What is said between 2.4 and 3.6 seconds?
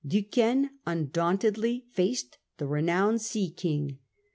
the renowned sea